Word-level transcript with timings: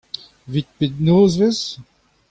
Evit 0.47 0.67
pet 0.77 0.93
nozvezh? 1.05 1.69